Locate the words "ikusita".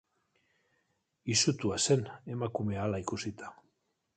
3.05-3.53